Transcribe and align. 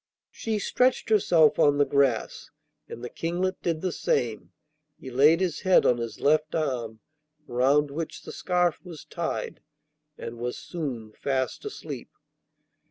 She 0.31 0.57
stretched 0.57 1.09
herself 1.09 1.59
on 1.59 1.77
the 1.77 1.85
grass, 1.85 2.49
and 2.89 3.03
the 3.03 3.07
Kinglet 3.09 3.61
did 3.61 3.81
the 3.81 3.91
same. 3.91 4.51
He 4.99 5.11
laid 5.11 5.39
his 5.41 5.59
head 5.59 5.85
on 5.85 5.99
his 5.99 6.19
left 6.19 6.55
arm, 6.55 7.01
round 7.45 7.91
which 7.91 8.23
the 8.23 8.31
scarf 8.31 8.83
was 8.83 9.05
tied, 9.05 9.61
and 10.17 10.39
was 10.39 10.57
soon 10.57 11.11
fast 11.11 11.65
asleep. 11.65 12.09